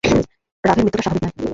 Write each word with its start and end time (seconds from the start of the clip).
রাভির 0.63 0.83
মৃত্যুটা 0.83 1.03
স্বাভাবিক 1.05 1.23
নয়। 1.23 1.49